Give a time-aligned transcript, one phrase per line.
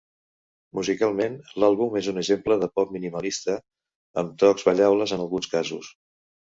[0.77, 3.61] Musicalment l'àlbum és un exemple de pop minimalista,
[4.25, 5.97] amb tocs ballables en alguns casos.